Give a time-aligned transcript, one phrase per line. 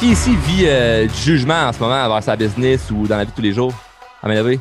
[0.00, 3.24] Qui ici vit euh, du jugement en ce moment envers sa business ou dans la
[3.24, 3.74] vie de tous les jours?
[4.22, 4.58] À main levée?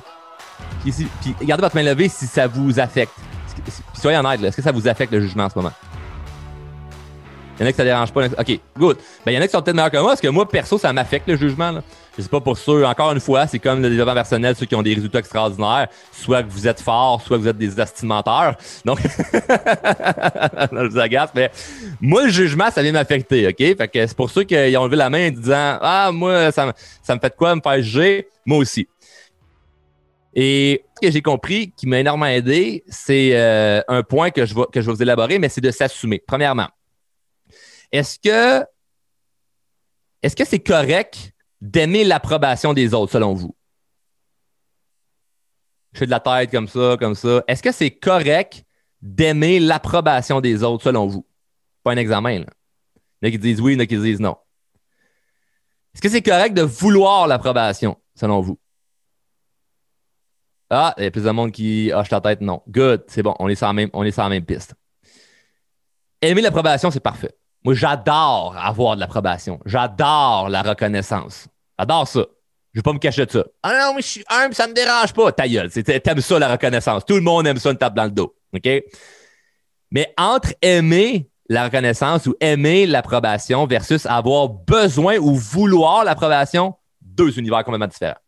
[0.83, 0.91] Qui?
[0.91, 3.13] Puis gardez votre main levée si ça vous affecte.
[3.63, 4.43] Puis soyez honnête.
[4.43, 5.71] Est-ce que ça vous affecte le jugement en ce moment?
[7.59, 8.27] Il y en a qui ça dérange pas.
[8.27, 8.97] OK, good.
[9.25, 10.77] Ben, il y en a qui sont peut-être meilleurs que moi, parce que moi, perso,
[10.77, 11.71] ça m'affecte le jugement.
[11.71, 11.83] Là.
[12.17, 14.75] Je sais pas pour ceux, encore une fois, c'est comme le développement personnel, ceux qui
[14.75, 15.87] ont des résultats extraordinaires.
[16.13, 18.55] Soit que vous êtes fort, soit que vous êtes des estimateurs.
[18.85, 21.51] Donc, je vous agace, mais
[21.99, 23.57] moi, le jugement, ça vient m'affecter, OK?
[23.57, 26.73] Fait que c'est pour ceux qui ont levé la main en disant Ah, moi, ça,
[27.03, 28.27] ça me fait de quoi me faire juger?
[28.45, 28.87] Moi aussi.
[30.33, 34.53] Et ce que j'ai compris qui m'a énormément aidé, c'est euh, un point que je,
[34.53, 36.21] que je vais vous élaborer, mais c'est de s'assumer.
[36.25, 36.67] Premièrement,
[37.91, 38.65] est-ce que
[40.21, 43.55] est-ce que c'est correct d'aimer l'approbation des autres, selon vous?
[45.93, 47.43] Je fais de la tête comme ça, comme ça.
[47.47, 48.63] Est-ce que c'est correct
[49.01, 51.25] d'aimer l'approbation des autres, selon vous?
[51.83, 52.47] Pas un examen, là.
[53.21, 54.37] Il y en a qui disent oui, il y en a qui disent non.
[55.93, 58.59] Est-ce que c'est correct de vouloir l'approbation, selon vous?
[60.69, 62.61] Ah, il y a plus de monde qui hoche la tête, non.
[62.67, 64.75] Good, c'est bon, on est sur même, on est sur la même piste.
[66.21, 67.35] Aimer l'approbation, c'est parfait.
[67.63, 69.59] Moi, j'adore avoir de l'approbation.
[69.65, 71.47] J'adore la reconnaissance.
[71.77, 72.25] J'adore ça.
[72.73, 73.45] Je vais pas me cacher de ça.
[73.63, 75.31] Ah non, mais je suis humble, ça me dérange pas.
[75.31, 75.71] Ta gueule.
[75.71, 77.03] T'aimes ça, la reconnaissance.
[77.05, 78.35] Tout le monde aime ça, une tape dans le dos.
[78.53, 78.69] OK?
[79.91, 87.39] Mais entre aimer la reconnaissance ou aimer l'approbation versus avoir besoin ou vouloir l'approbation, deux
[87.39, 88.19] univers complètement différents.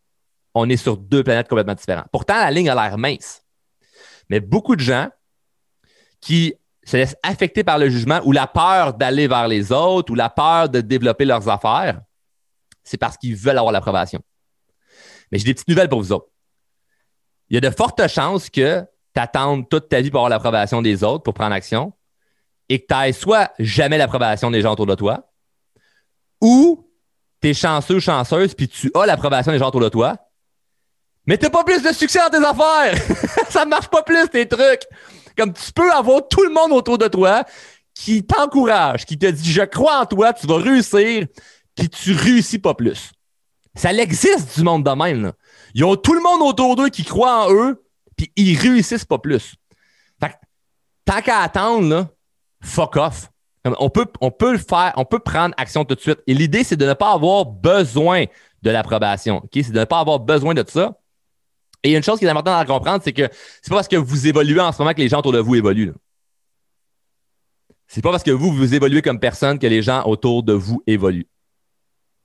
[0.55, 2.07] On est sur deux planètes complètement différentes.
[2.11, 3.43] Pourtant, la ligne a l'air mince.
[4.29, 5.09] Mais beaucoup de gens
[6.19, 10.15] qui se laissent affecter par le jugement ou la peur d'aller vers les autres ou
[10.15, 12.01] la peur de développer leurs affaires,
[12.83, 14.21] c'est parce qu'ils veulent avoir l'approbation.
[15.31, 16.27] Mais j'ai des petites nouvelles pour vous autres.
[17.49, 18.81] Il y a de fortes chances que
[19.13, 21.93] tu attendes toute ta vie pour avoir l'approbation des autres, pour prendre action,
[22.69, 25.29] et que tu soit jamais l'approbation des gens autour de toi,
[26.39, 26.89] ou
[27.41, 30.17] tu es chanceux chanceuse, puis tu as l'approbation des gens autour de toi,
[31.25, 32.97] mais tu n'as pas plus de succès dans tes affaires.
[33.49, 34.87] Ça ne marche pas plus, tes trucs.
[35.37, 37.43] Comme tu peux avoir tout le monde autour de toi
[37.93, 41.27] qui t'encourage, qui te dit Je crois en toi, tu vas réussir,
[41.75, 43.11] puis tu réussis pas plus.
[43.75, 45.31] Ça existe du monde de même.
[45.73, 47.83] Ils ont tout le monde autour d'eux qui croit en eux,
[48.17, 49.55] puis ils réussissent pas plus.
[50.21, 50.35] Fait
[51.05, 52.07] tant qu'à attendre,
[52.61, 53.29] fuck off.
[53.63, 56.19] On peut, on peut le faire, on peut prendre action tout de suite.
[56.25, 58.25] Et l'idée, c'est de ne pas avoir besoin
[58.63, 59.43] de l'approbation.
[59.53, 60.97] C'est de ne pas avoir besoin de ça.
[61.83, 63.27] Et il y a une chose qui est importante à comprendre, c'est que
[63.61, 65.55] c'est pas parce que vous évoluez en ce moment que les gens autour de vous
[65.55, 65.93] évoluent.
[67.87, 70.81] C'est pas parce que vous, vous évoluez comme personne que les gens autour de vous
[70.87, 71.27] évoluent.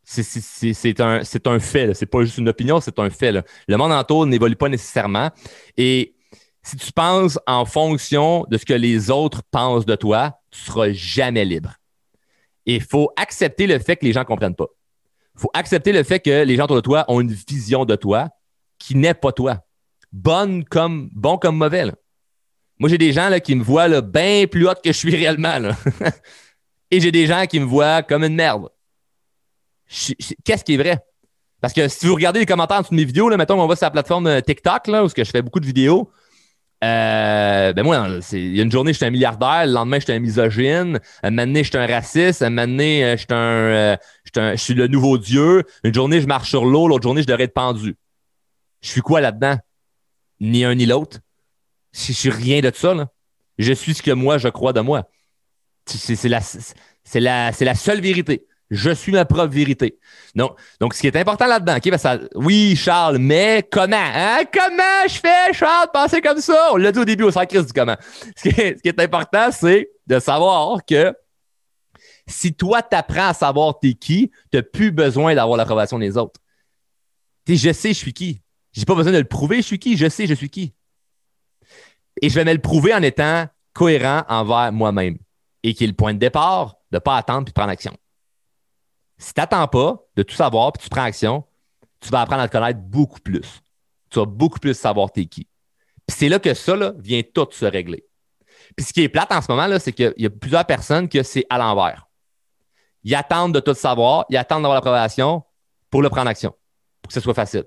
[0.04, 1.94] C'est un, un fait.
[1.94, 3.32] C'est pas juste une opinion, c'est un fait.
[3.32, 3.42] Là.
[3.66, 5.30] Le monde autour n'évolue pas nécessairement.
[5.76, 6.14] Et
[6.62, 10.92] si tu penses en fonction de ce que les autres pensent de toi, tu seras
[10.92, 11.74] jamais libre.
[12.66, 14.68] Et il faut accepter le fait que les gens ne comprennent pas.
[15.34, 17.96] Il faut accepter le fait que les gens autour de toi ont une vision de
[17.96, 18.28] toi
[18.78, 19.64] qui n'est pas toi.
[20.12, 21.92] Bonne comme, bon comme mauvais.
[22.78, 25.58] Moi, j'ai des gens là, qui me voient bien plus haute que je suis réellement.
[26.90, 28.68] Et j'ai des gens qui me voient comme une merde.
[30.44, 30.98] Qu'est-ce qui est vrai?
[31.60, 33.86] Parce que si vous regardez les commentaires de mes vidéos, là, mettons, on va sur
[33.86, 36.10] la plateforme euh, TikTok, là, où je fais beaucoup de vidéos.
[36.84, 40.18] Euh, ben moi, il y a une journée, j'étais un milliardaire, le lendemain, j'étais un
[40.18, 43.96] misogyne, un moment donné, j'étais un raciste, un moment donné, euh, j'étais un,
[44.36, 47.26] un, je suis le nouveau Dieu, une journée, je marche sur l'eau, l'autre journée, je
[47.26, 47.96] devrais être pendu.
[48.80, 49.56] Je suis quoi là-dedans?
[50.40, 51.18] Ni un ni l'autre.
[51.92, 52.94] Je suis rien de ça.
[52.94, 53.08] Là.
[53.58, 55.08] Je suis ce que moi, je crois de moi.
[55.86, 58.46] C'est la, seule vérité.
[58.68, 59.98] Je suis ma propre vérité.
[60.34, 63.96] Donc, donc ce qui est important là-dedans, OK, ça, oui, Charles, mais comment?
[63.96, 64.40] Hein?
[64.52, 66.70] Comment je fais, Charles, penser comme ça?
[66.72, 67.96] On l'a dit au début au sacrifice du comment.
[68.36, 71.14] Ce qui est, important, c'est de savoir que
[72.26, 76.16] si toi, tu apprends à savoir t'es qui, tu n'as plus besoin d'avoir l'approbation des
[76.16, 76.40] autres.
[77.46, 78.42] je sais, je suis qui.
[78.76, 80.74] J'ai pas besoin de le prouver, je suis qui, je sais, je suis qui.
[82.20, 85.16] Et je vais me le prouver en étant cohérent envers moi-même.
[85.62, 87.96] Et qui est le point de départ de ne pas attendre puis de prendre action.
[89.18, 91.44] Si tu n'attends pas de tout savoir puis tu prends action,
[92.00, 93.62] tu vas apprendre à te connaître beaucoup plus.
[94.10, 95.48] Tu vas beaucoup plus savoir t'es qui.
[96.06, 98.04] Puis c'est là que ça là, vient tout se régler.
[98.76, 101.22] Puis ce qui est plate en ce moment, c'est qu'il y a plusieurs personnes que
[101.22, 102.08] c'est à l'envers.
[103.04, 105.42] Ils attendent de tout savoir, ils attendent d'avoir l'approbation
[105.90, 106.54] pour le prendre action,
[107.00, 107.64] pour que ce soit facile.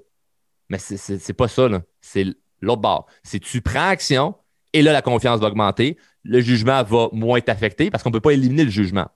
[0.69, 1.67] Mais c'est pas ça,
[2.01, 2.25] C'est
[2.61, 3.07] l'autre bord.
[3.23, 4.35] C'est tu prends action
[4.73, 5.97] et là, la confiance va augmenter.
[6.23, 9.07] Le jugement va moins t'affecter parce qu'on ne peut pas éliminer le jugement.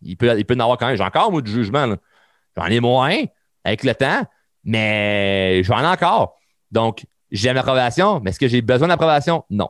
[0.00, 0.96] Il peut, il peut en avoir quand même.
[0.96, 1.94] J'ai encore, du jugement.
[2.56, 3.18] J'en ai moins
[3.64, 4.22] avec le temps,
[4.64, 6.38] mais j'en ai encore.
[6.70, 9.44] Donc, j'ai l'approbation, mais est-ce que j'ai besoin d'approbation?
[9.50, 9.68] Non.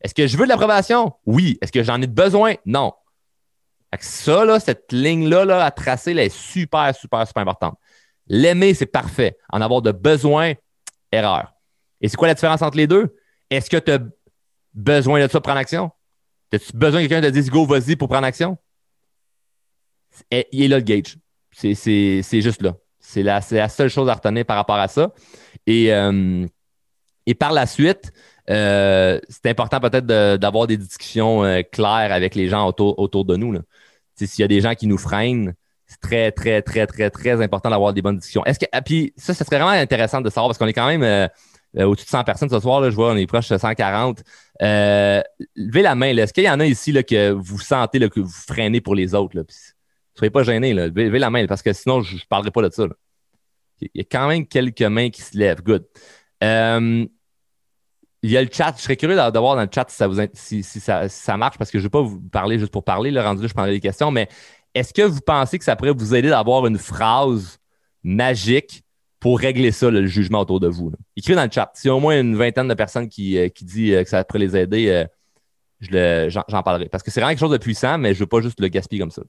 [0.00, 1.12] Est-ce que je veux de l'approbation?
[1.26, 1.58] Oui.
[1.60, 2.54] Est-ce que j'en ai besoin?
[2.64, 2.92] Non.
[4.00, 7.78] Ça, là, cette ligne-là là, à tracer, elle est super, super, super importante.
[8.26, 9.38] L'aimer, c'est parfait.
[9.50, 10.52] En avoir de besoin,
[11.12, 11.54] erreur.
[12.00, 13.16] Et c'est quoi la différence entre les deux?
[13.50, 13.98] Est-ce que tu as
[14.74, 15.90] besoin de ça pour prendre action?
[16.52, 18.56] As-tu besoin que quelqu'un te dise go, vas-y pour prendre action?
[20.30, 21.18] il est là le gauge.
[21.52, 22.76] C'est juste là.
[22.98, 25.12] C'est la, la, seule chose à retenir par rapport à ça.
[25.66, 26.46] Et, euh,
[27.26, 28.12] et par la suite,
[28.50, 33.36] euh, c'est important peut-être d'avoir des discussions euh, claires avec les gens autour, autour de
[33.36, 33.54] nous.
[34.14, 35.54] S'il y a des gens qui nous freinent,
[35.88, 38.44] c'est très, très, très, très, très important d'avoir des bonnes discussions.
[38.44, 40.86] Est-ce que, ah, puis ça, ce serait vraiment intéressant de savoir parce qu'on est quand
[40.86, 41.28] même
[41.76, 42.80] au-dessus de 100 personnes ce soir.
[42.80, 44.22] Là, je vois, on est proche de 140.
[44.60, 46.16] levez la main.
[46.16, 48.94] Est-ce qu'il y en a ici là, que vous sentez là, que vous freinez pour
[48.94, 49.36] les autres?
[49.36, 49.42] Là,
[50.14, 50.74] soyez pas gênés.
[50.74, 52.84] Levez, la main parce que sinon, je ne parlerai pas de ça.
[53.80, 55.62] Il y a quand même quelques mains qui se lèvent.
[55.62, 55.86] Good.
[56.42, 57.06] Euh,
[58.22, 58.74] il y a le chat.
[58.76, 61.78] Je serais curieux d'avoir dans le chat si ça, vous, si, ça, marche parce que
[61.78, 63.12] je ne vais pas vous parler juste pour parler.
[63.12, 64.10] Le rendu là, je prendrai des questions.
[64.10, 64.28] Mais
[64.78, 67.58] est-ce que vous pensez que ça pourrait vous aider d'avoir une phrase
[68.02, 68.82] magique
[69.20, 70.92] pour régler ça, le jugement autour de vous?
[71.16, 71.70] Écrivez dans le chat.
[71.74, 74.24] S'il y a au moins une vingtaine de personnes qui, euh, dit euh, que ça
[74.24, 75.04] pourrait les aider,
[75.80, 76.88] j'en parlerai.
[76.88, 78.68] Parce que c'est vraiment quelque chose de puissant, mais je ne veux pas juste le
[78.68, 79.22] gaspiller comme ça.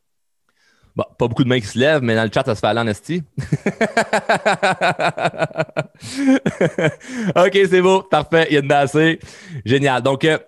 [0.96, 2.66] Bon, pas beaucoup de mains qui se lèvent, mais dans le chat, ça se fait
[2.68, 2.88] aller en.
[7.45, 8.02] OK, c'est beau.
[8.04, 8.48] Parfait.
[8.50, 9.19] Il y a assez.
[9.63, 10.02] Génial.
[10.02, 10.40] Donc, euh,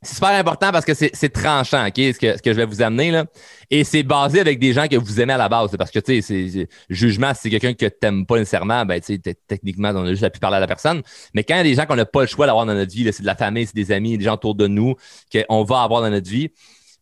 [0.00, 3.10] c'est super important parce que c'est tranchant, OK, ce que, je vais vous amener.
[3.10, 3.24] Là.
[3.68, 5.76] Et c'est basé avec des gens que vous aimez à la base.
[5.76, 9.20] Parce que, tu sais, jugement, si c'est quelqu'un que tu n'aimes pas nécessairement, ben, tu
[9.22, 11.02] sais, techniquement, on a juste pu parler à la personne.
[11.34, 12.92] Mais quand il y a des gens qu'on n'a pas le choix d'avoir dans notre
[12.92, 14.94] vie, c'est de la famille, c'est des amis, des gens autour de nous
[15.32, 16.50] qu'on va avoir dans notre vie,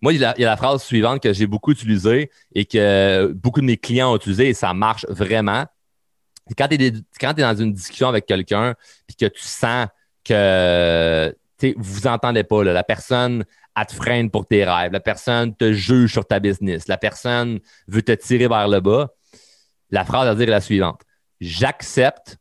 [0.00, 3.66] moi, il y, a la, phrase suivante que j'ai beaucoup utilisée et que beaucoup de
[3.66, 5.64] mes clients ont utilisée et ça marche vraiment.
[6.56, 6.92] Quand tu es,
[7.34, 8.74] dans une discussion avec quelqu'un
[9.08, 9.88] et que tu sens
[10.22, 13.44] que vous vous entendez pas, la personne
[13.78, 17.60] elle te freine pour tes rêves, la personne te juge sur ta business, la personne
[17.88, 19.08] veut te tirer vers le bas,
[19.90, 21.02] la phrase à dire est la suivante.
[21.40, 22.38] J'accepte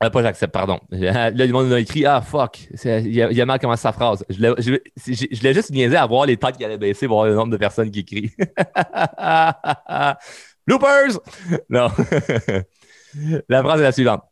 [0.00, 0.78] ah, pas j'accepte, pardon.
[0.90, 2.68] Là, le monde a écrit Ah, fuck.
[2.84, 4.24] Il a, a, mal commencé sa phrase.
[4.28, 7.56] Je l'ai juste niaisé à voir les têtes qui allaient baisser, voir le nombre de
[7.56, 8.32] personnes qui écrivent.
[10.66, 11.18] Bloopers!
[11.68, 11.88] Non.
[13.48, 14.22] la phrase est la suivante.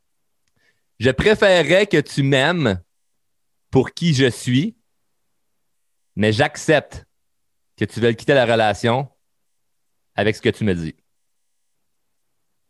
[1.00, 2.81] Je préférerais que tu m'aimes
[3.76, 4.75] pour qui je suis,
[6.14, 7.05] mais j'accepte
[7.76, 9.06] que tu veuilles quitter la relation
[10.14, 10.96] avec ce que tu me dis.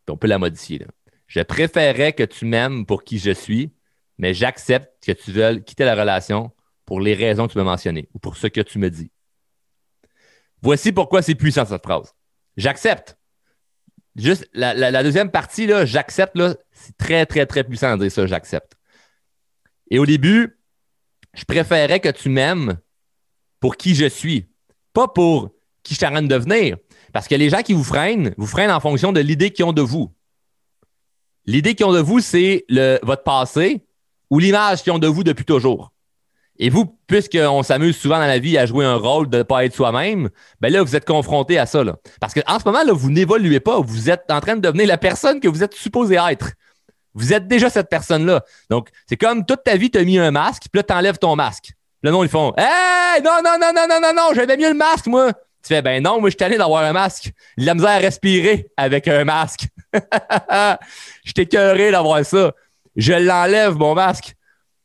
[0.09, 0.85] On peut la modifier.
[1.29, 3.73] Je préférerais que tu m'aimes pour qui je suis,
[4.19, 6.51] mais j'accepte que tu veuilles quitter la relation
[6.85, 9.13] pour les raisons que tu m'as mentionnées ou pour ce que tu me dis.
[10.61, 12.17] Voici pourquoi c'est puissant cette phrase.
[12.57, 13.17] J'accepte.
[14.17, 16.37] Juste la, deuxième partie, là, j'accepte,
[16.73, 18.73] c'est très, très, très puissant de dire ça, j'accepte.
[19.89, 20.57] Et au début,
[21.37, 22.79] je préférerais que tu m'aimes
[23.61, 24.49] pour qui je suis,
[24.93, 25.51] pas pour
[25.83, 26.77] qui je t'arrête de devenir.
[27.13, 29.73] Parce que les gens qui vous freinent, vous freinent en fonction de l'idée qu'ils ont
[29.73, 30.13] de vous.
[31.45, 32.65] L'idée qu'ils ont de vous, c'est
[33.03, 33.87] votre passé
[34.31, 35.93] ou l'image qu'ils ont de vous depuis toujours.
[36.59, 39.65] Et vous, puisqu'on s'amuse souvent dans la vie à jouer un rôle de ne pas
[39.65, 40.31] être soi-même,
[40.61, 41.85] ben là, vous êtes confronté à ça.
[41.85, 41.97] Là.
[42.19, 43.79] Parce qu'en ce moment, là, vous n'évoluez pas.
[43.81, 46.53] Vous êtes en train de devenir la personne que vous êtes supposé être.
[47.17, 48.45] Vous êtes déjà cette personne-là.
[48.69, 51.17] Donc, c'est comme toute ta vie, tu as mis un masque, puis là, tu enlèves
[51.17, 51.73] ton masque.
[52.03, 54.75] Là, non, ils font Hey, non, non, non, non, non, non, non, j'avais mieux le
[54.75, 55.33] masque, moi.
[55.33, 57.33] Tu fais Ben non, moi, je suis allé d'avoir un masque.
[57.57, 59.67] La misère à respirer avec un masque.
[61.25, 62.53] je t'ai cœuré d'avoir ça.
[62.95, 64.35] Je l'enlève, mon masque.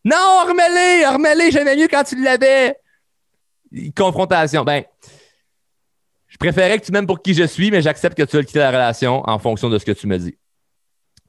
[0.05, 2.77] Non, remets-les, remets-les, j'aimais mieux quand tu l'avais.
[3.95, 4.63] Confrontation.
[4.63, 4.85] Ben,
[6.27, 8.59] je préférais que tu m'aimes pour qui je suis, mais j'accepte que tu veux quitter
[8.59, 10.37] la relation en fonction de ce que tu me dis.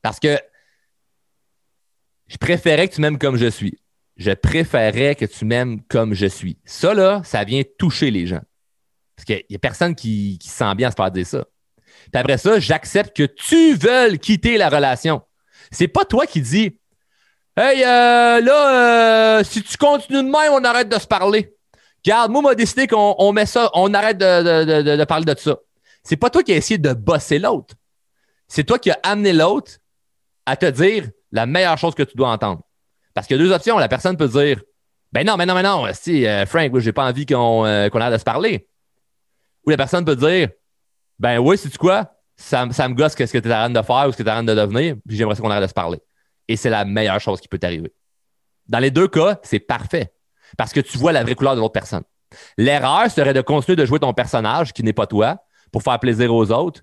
[0.01, 0.39] Parce que
[2.33, 3.79] je préférais que tu m'aimes comme je suis.
[4.17, 6.57] Je préférais que tu m'aimes comme je suis.
[6.65, 8.41] Ça, là, ça vient toucher les gens.
[9.15, 11.45] Parce qu'il n'y a personne qui, qui se sent bien à se faire dire ça.
[12.11, 15.21] Puis après ça, j'accepte que tu veuilles quitter la relation.
[15.71, 16.79] C'est pas toi qui dis
[17.55, 21.55] Hey, euh, là, euh, si tu continues de même, on arrête de se parler.
[22.03, 25.59] Regarde, moi, m'a décidé qu'on met ça, on arrête de, parler de ça.
[26.03, 27.75] C'est pas toi qui as essayé de bosser l'autre.
[28.49, 29.73] C'est toi qui as amené l'autre
[30.47, 32.63] à te dire la meilleure chose que tu dois entendre.
[33.15, 33.79] Parce qu'il y a deux options.
[33.79, 34.61] La personne peut dire
[35.13, 38.19] Ben non, mais non, mais non, si, euh, Frank, j'ai pas envie qu'on arrête de
[38.19, 38.69] se parler.
[39.67, 40.49] Ou la personne peut dire
[41.19, 42.17] ben oui, c'est quoi?
[42.37, 44.29] Ça, me gosse ce que tu es en train de faire ou ce que tu
[44.29, 46.01] es en train de devenir, puis j'aimerais qu'on arrête de se parler.
[46.49, 47.93] Et c'est la meilleure chose qui peut t'arriver.
[48.67, 50.13] Dans les deux cas, c'est parfait
[50.59, 52.03] parce que tu vois la vraie couleur de l'autre personne.
[52.59, 55.39] L'erreur serait de continuer de jouer ton personnage qui n'est pas toi
[55.71, 56.81] pour faire plaisir aux autres,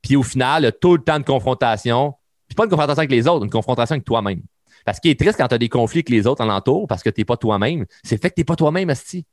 [0.00, 2.14] puis au final, tout le temps de confrontation,
[2.46, 4.42] puis pas une confrontation avec les autres, une confrontation avec toi-même.
[4.84, 7.10] Parce qu'il est triste quand tu as des conflits avec les autres alentour parce que
[7.10, 9.24] tu n'es pas toi-même, c'est fait que tu n'es pas toi-même, Asti.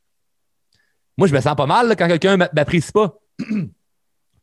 [1.18, 3.20] Moi, je me sens pas mal quand quelqu'un m'apprécie pas.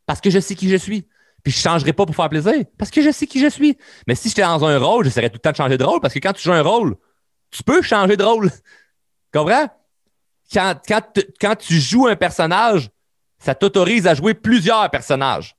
[0.05, 1.07] Parce que je sais qui je suis.
[1.43, 2.63] Puis je ne changerai pas pour faire plaisir.
[2.77, 3.77] Parce que je sais qui je suis.
[4.07, 5.99] Mais si j'étais dans un rôle, j'essaierais tout le temps de changer de rôle.
[5.99, 6.95] Parce que quand tu joues un rôle,
[7.51, 8.51] tu peux changer de rôle.
[9.33, 9.67] Comprends?
[10.53, 11.01] Quand, quand,
[11.39, 12.89] quand tu joues un personnage,
[13.37, 15.55] ça t'autorise à jouer plusieurs personnages.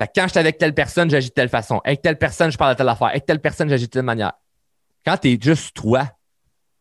[0.00, 1.78] Fait que quand je suis avec telle personne, j'agis de telle façon.
[1.84, 3.08] Avec telle personne, je parle de telle affaire.
[3.08, 4.32] Avec telle personne, j'agis de telle manière.
[5.04, 6.10] Quand tu es juste toi,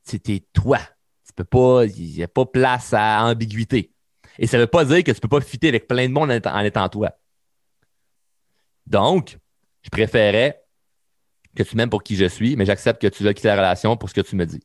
[0.03, 0.79] c'était toi.
[1.27, 3.91] Tu peux pas, il n'y a pas place à ambiguïté.
[4.37, 6.31] Et ça ne veut pas dire que tu peux pas fitter avec plein de monde
[6.31, 7.11] en étant, toi.
[8.87, 9.37] Donc,
[9.81, 10.63] je préférais
[11.53, 13.97] que tu m'aimes pour qui je suis, mais j'accepte que tu veux quitter la relation
[13.97, 14.61] pour ce que tu me dis.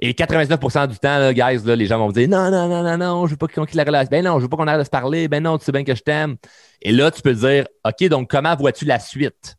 [0.00, 3.26] Et 99% du temps, guys, les gens vont me dire non, non, non, non, non,
[3.26, 4.08] je veux pas qu'on quitte la relation.
[4.10, 5.28] Ben non, je veux pas qu'on arrête de se parler.
[5.28, 6.36] Ben non, tu sais bien que je t'aime.
[6.82, 9.56] Et là, tu peux dire OK, donc comment vois-tu la suite?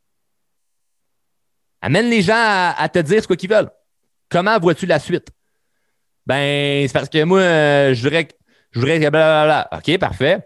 [1.82, 3.70] Amène les gens à, te dire ce qu'ils veulent.
[4.30, 5.30] Comment vois-tu la suite?
[6.26, 8.28] Ben, c'est parce que moi, euh, je voudrais,
[8.72, 9.70] je voudrais blablabla.
[9.72, 10.40] OK, parfait.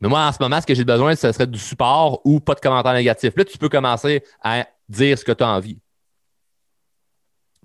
[0.00, 2.54] Mais moi, en ce moment, ce que j'ai besoin, ce serait du support ou pas
[2.54, 3.32] de commentaires négatifs.
[3.34, 5.80] Là, tu peux commencer à dire ce que tu as envie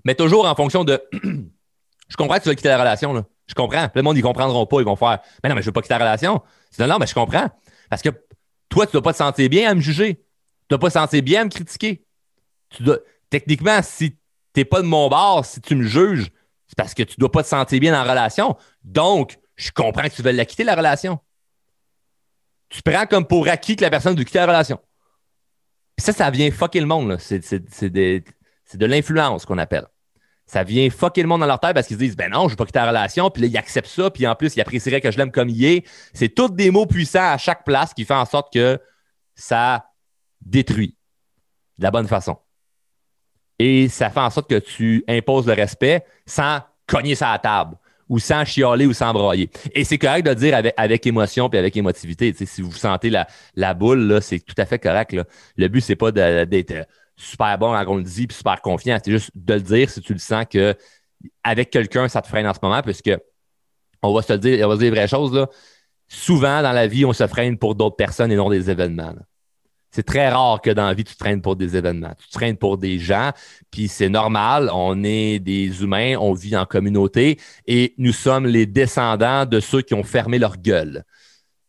[0.05, 1.01] mais toujours en fonction de.
[1.13, 3.25] je comprends que tu vas quitter la relation.
[3.47, 3.89] Je comprends.
[3.93, 4.79] Le monde, ils comprendront pas.
[4.79, 6.41] Ils vont faire Mais non, mais je veux pas quitter la relation.
[6.69, 7.49] C'est non, mais je comprends.
[7.89, 8.09] Parce que
[8.69, 10.15] toi, tu dois pas te sentir bien à me juger.
[10.15, 12.05] Tu dois pas te sentir bien à me critiquer.
[13.29, 14.17] Techniquement, si tu
[14.55, 16.31] n'es pas de mon bord, si tu me juges,
[16.67, 18.55] c'est parce que tu dois pas te sentir bien la relation.
[18.83, 21.19] Donc, je comprends que tu veux la quitter, la relation.
[22.69, 24.79] Tu prends comme pour acquis que la personne doit quitter la relation.
[25.97, 27.17] ça, ça vient fucker le monde.
[27.19, 28.23] C'est des
[28.71, 29.85] c'est de l'influence qu'on appelle.
[30.45, 32.51] Ça vient fucker le monde dans leur tête parce qu'ils se disent, ben non, je
[32.51, 35.01] veux pas quitter la relation, puis là, ils acceptent ça, puis en plus, ils apprécieraient
[35.01, 35.85] que je l'aime comme il est.
[36.13, 38.79] C'est tous des mots puissants à chaque place qui font en sorte que
[39.35, 39.85] ça
[40.39, 40.95] détruit
[41.77, 42.37] de la bonne façon.
[43.59, 47.39] Et ça fait en sorte que tu imposes le respect sans cogner ça à la
[47.39, 47.75] table
[48.07, 49.49] ou sans chialer ou sans broyer.
[49.73, 52.33] Et c'est correct de dire avec, émotion puis avec émotivité.
[52.33, 55.15] si vous sentez la, boule, c'est tout à fait correct.
[55.57, 56.87] Le but, c'est pas d'être
[57.21, 58.97] super bon quand on le dit, puis super confiant.
[59.03, 60.75] C'est juste de le dire si tu le sens que
[61.43, 63.11] avec quelqu'un, ça te freine en ce moment, puisque
[64.01, 65.33] on va se dire, on va se dire les vraies choses.
[65.33, 65.47] Là.
[66.07, 69.13] Souvent, dans la vie, on se freine pour d'autres personnes et non des événements.
[69.91, 72.13] C'est très rare que dans la vie, tu traînes pour des événements.
[72.17, 73.31] Tu traînes pour des gens,
[73.69, 74.69] puis c'est normal.
[74.73, 79.81] On est des humains, on vit en communauté et nous sommes les descendants de ceux
[79.81, 81.03] qui ont fermé leur gueule.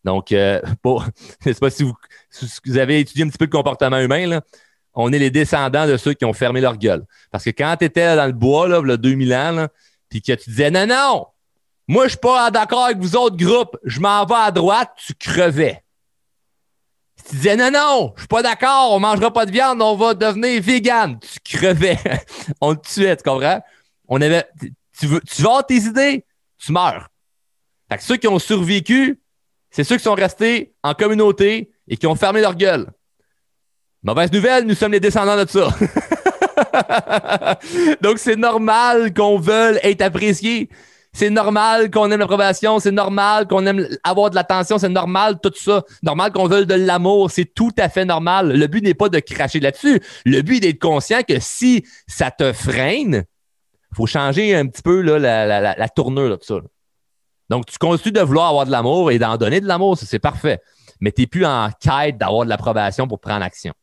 [0.04, 1.94] Donc, euh, je ne sais pas si vous,
[2.30, 4.40] si vous, avez étudié un petit peu le comportement humain, là,
[4.94, 7.04] on est les descendants de ceux qui ont fermé leur gueule.
[7.30, 9.66] Parce que quand tu étais dans le bois, là, a 2000 ans,
[10.08, 11.26] puis que tu disais non, non,
[11.88, 15.14] moi, je suis pas d'accord avec vous autres groupes, je m'en vais à droite, tu
[15.14, 15.82] crevais.
[17.16, 19.96] Si tu disais non, non, je suis pas d'accord, on mangera pas de viande, on
[19.96, 21.98] va devenir vegan, tu crevais.
[22.60, 23.62] on te tuait, tu comprends?
[24.08, 24.44] On avait,
[24.98, 26.24] tu veux, tu vas tes idées,
[26.58, 27.08] tu meurs.
[27.90, 29.20] Fait ceux qui ont survécu,
[29.70, 32.90] c'est ceux qui sont restés en communauté et qui ont fermé leur gueule.
[34.04, 35.68] Mauvaise nouvelle, nous sommes les descendants de ça.
[38.02, 40.68] Donc, c'est normal qu'on veuille être apprécié.
[41.12, 42.80] C'est normal qu'on aime l'approbation.
[42.80, 44.78] C'est normal qu'on aime avoir de l'attention.
[44.78, 45.84] C'est normal tout ça.
[46.02, 47.30] Normal qu'on veuille de l'amour.
[47.30, 48.58] C'est tout à fait normal.
[48.58, 50.00] Le but n'est pas de cracher là-dessus.
[50.24, 53.24] Le but est d'être conscient que si ça te freine,
[53.94, 56.56] faut changer un petit peu la, tournure de ça.
[57.50, 59.96] Donc, tu continues de vouloir avoir de l'amour et d'en donner de l'amour.
[59.96, 60.60] C'est parfait.
[61.00, 63.74] Mais tu n'es plus en quête d'avoir de l'approbation pour prendre action.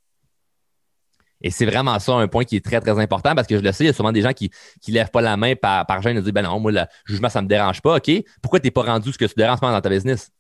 [1.41, 3.71] Et c'est vraiment ça un point qui est très, très important parce que je le
[3.71, 4.51] sais, il y a souvent des gens qui
[4.87, 7.29] ne lèvent pas la main par, par gêne et disent Ben non, moi, le jugement,
[7.29, 7.97] ça ne me dérange pas.
[7.97, 10.31] OK, pourquoi tu n'es pas rendu ce que tu déranges dans ta business?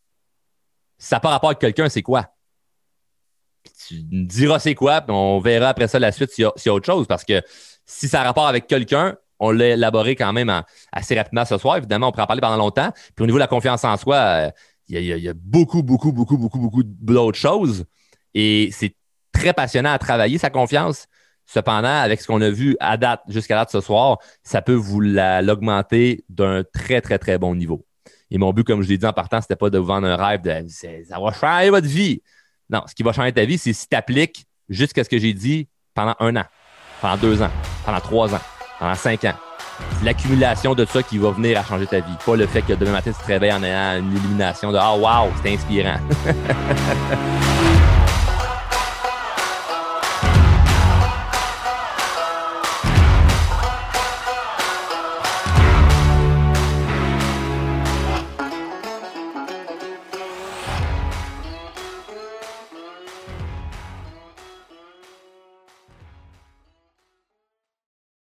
[0.97, 2.29] Si ça pas rapport avec quelqu'un, c'est quoi?
[3.87, 6.73] tu me diras c'est quoi, puis on verra après ça la suite s'il y, a
[6.73, 7.07] autre chose.
[7.07, 7.41] Parce que
[7.85, 11.77] si ça a rapport avec quelqu'un, on l'a élaboré quand même assez rapidement ce soir.
[11.77, 12.91] Évidemment, on pourra en parler pendant longtemps.
[13.15, 14.51] Puis au niveau de la confiance en soi, euh,
[14.89, 17.85] il y, a beaucoup, beaucoup, beaucoup, beaucoup, beaucoup d'autres choses.
[18.33, 18.95] Et c'est
[19.31, 21.05] très passionnant à travailler sa confiance.
[21.45, 24.99] Cependant, avec ce qu'on a vu à date, jusqu'à date ce soir, ça peut vous
[24.99, 27.85] l'augmenter d'un très, très, très bon niveau.
[28.29, 30.15] Et mon but, comme je l'ai dit en partant, c'était pas de vous vendre un
[30.15, 32.21] rêve de ça va changer votre vie.
[32.69, 35.33] Non, ce qui va changer ta vie, c'est si tu appliques jusqu'à ce que j'ai
[35.33, 36.45] dit pendant un an,
[37.01, 37.49] pendant deux ans,
[37.83, 38.41] pendant trois ans,
[38.77, 39.33] pendant cinq ans.
[40.03, 42.13] L'accumulation de ça qui va venir à changer ta vie.
[42.23, 44.95] Pas le fait que demain matin, tu te réveilles en ayant une illumination de Ah,
[44.95, 45.97] wow, c'est inspirant.